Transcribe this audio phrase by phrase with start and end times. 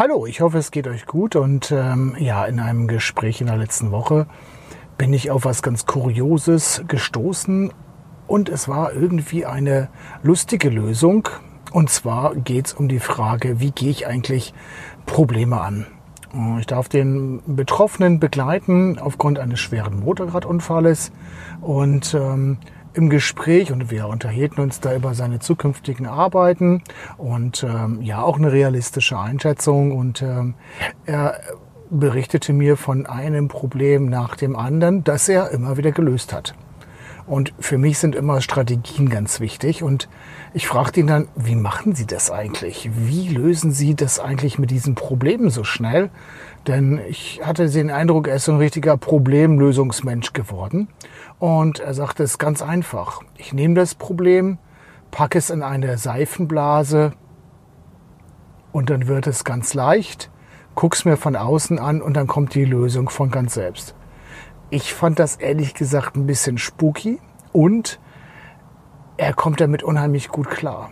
[0.00, 1.34] Hallo, ich hoffe, es geht euch gut.
[1.34, 4.28] Und ähm, ja, in einem Gespräch in der letzten Woche
[4.96, 7.72] bin ich auf was ganz Kurioses gestoßen.
[8.28, 9.88] Und es war irgendwie eine
[10.22, 11.28] lustige Lösung.
[11.72, 14.54] Und zwar geht es um die Frage, wie gehe ich eigentlich
[15.04, 15.88] Probleme an?
[16.60, 21.10] Ich darf den Betroffenen begleiten aufgrund eines schweren Motorradunfalles.
[21.60, 22.58] Und ähm,
[22.98, 26.82] im Gespräch und wir unterhielten uns da über seine zukünftigen Arbeiten
[27.16, 30.54] und ähm, ja auch eine realistische Einschätzung und ähm,
[31.06, 31.38] er
[31.90, 36.54] berichtete mir von einem Problem nach dem anderen, das er immer wieder gelöst hat.
[37.28, 39.82] Und für mich sind immer Strategien ganz wichtig.
[39.82, 40.08] Und
[40.54, 42.90] ich fragte ihn dann, wie machen Sie das eigentlich?
[42.94, 46.08] Wie lösen Sie das eigentlich mit diesen Problemen so schnell?
[46.66, 50.88] Denn ich hatte den Eindruck, er ist so ein richtiger Problemlösungsmensch geworden.
[51.38, 53.20] Und er sagte, es ist ganz einfach.
[53.36, 54.56] Ich nehme das Problem,
[55.10, 57.12] packe es in eine Seifenblase
[58.72, 60.30] und dann wird es ganz leicht,
[60.74, 63.94] guck's mir von außen an und dann kommt die Lösung von ganz selbst.
[64.70, 67.18] Ich fand das ehrlich gesagt ein bisschen spooky
[67.52, 67.98] und
[69.16, 70.90] er kommt damit unheimlich gut klar.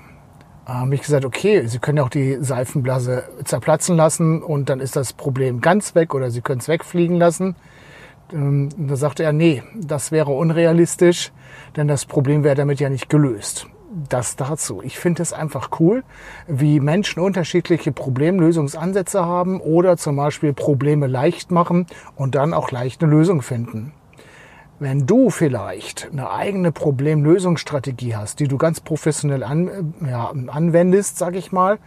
[0.65, 5.13] Habe ich gesagt, okay, Sie können auch die Seifenblase zerplatzen lassen und dann ist das
[5.13, 7.55] Problem ganz weg oder Sie können es wegfliegen lassen.
[8.33, 11.31] Ähm, da sagte er, nee, das wäre unrealistisch,
[11.77, 13.69] denn das Problem wäre damit ja nicht gelöst.
[14.11, 14.83] Das dazu.
[14.83, 16.05] Ich finde es einfach cool,
[16.47, 23.03] wie Menschen unterschiedliche Problemlösungsansätze haben oder zum Beispiel Probleme leicht machen und dann auch leicht
[23.03, 23.95] eine Lösung finden.
[24.79, 31.35] Wenn du vielleicht eine eigene Problemlösungsstrategie hast, die du ganz professionell an, ja, anwendest, sag
[31.35, 31.79] ich mal,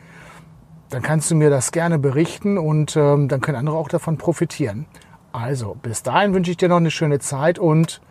[0.90, 4.88] dann kannst du mir das gerne berichten und ähm, dann können andere auch davon profitieren.
[5.32, 8.02] Also, bis dahin wünsche ich dir noch eine schöne Zeit und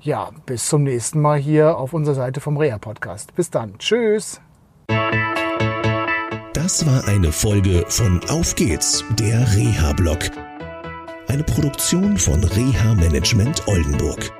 [0.00, 3.34] ja, bis zum nächsten Mal hier auf unserer Seite vom Reha Podcast.
[3.34, 3.78] Bis dann.
[3.78, 4.40] Tschüss.
[6.52, 10.18] Das war eine Folge von Auf geht's, der Reha-Blog.
[11.28, 14.32] Eine Produktion von Reha Management Oldenburg.